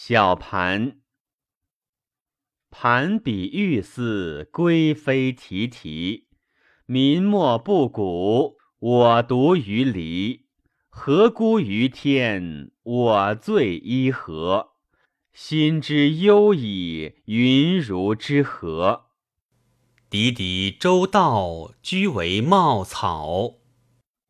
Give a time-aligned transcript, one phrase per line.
[0.00, 1.00] 小盘，
[2.70, 6.28] 盘比玉似龟飞啼啼，
[6.86, 10.46] 民莫不古，我独于离。
[10.88, 14.68] 何辜于天，我罪依何？
[15.32, 19.06] 心之忧矣，云如之何？
[20.08, 23.56] 敌敌周道，居为茂草。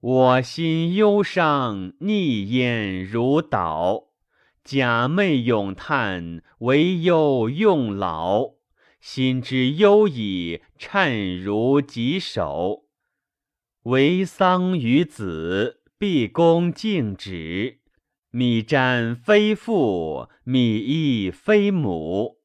[0.00, 4.07] 我心忧伤，逆焉如岛。
[4.70, 8.50] 假寐咏叹，惟忧用老。
[9.00, 12.84] 心之忧矣，颤如棘手。
[13.84, 17.78] 为丧于子，毕恭敬止。
[18.30, 22.36] 米沾非父，米衣非母。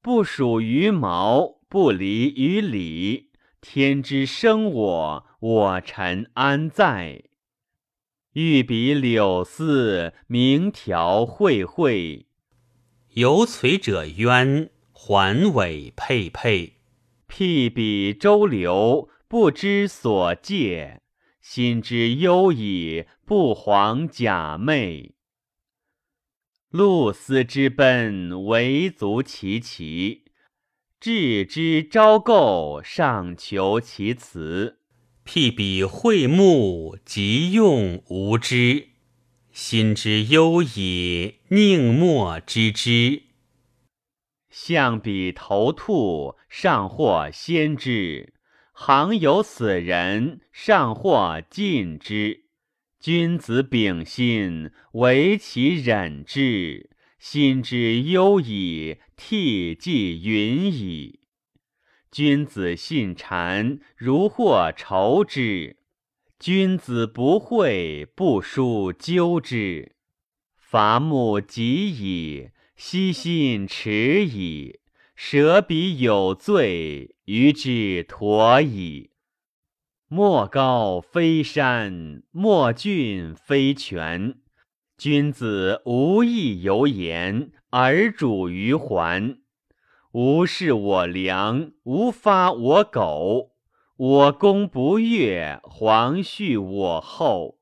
[0.00, 3.32] 不属于毛，不离于礼。
[3.60, 7.24] 天之生我，我臣安在？
[8.34, 12.26] 欲比柳丝，明条晦晦；
[13.10, 16.80] 有垂者冤，环尾佩佩。
[17.28, 20.98] 譬比周流，不知所介；
[21.40, 25.12] 心之忧矣，不遑假寐。
[26.70, 30.24] 露丝之奔，唯足其奇；
[30.98, 34.80] 志之昭构，尚求其辞。
[35.26, 38.88] 譬比会目，即用无知；
[39.52, 43.22] 心之忧矣，宁莫知之。
[44.50, 48.32] 象比头兔，尚或先之；
[48.72, 52.44] 行有死人，尚或尽之。
[53.00, 61.20] 君子秉心，惟其忍之；心之忧矣，涕既云矣。
[62.14, 65.74] 君子信谗，如获仇之；
[66.38, 69.96] 君子不讳，不书纠之。
[70.56, 74.78] 伐木及矣，奚心耻矣。
[75.16, 79.10] 舍彼有罪，于之妥矣。
[80.06, 84.36] 莫高非山，莫峻非泉。
[84.96, 89.38] 君子无益由言，而主于环。
[90.14, 93.50] 无事我良，无发我苟。
[93.96, 97.58] 我功不悦，皇恤我后。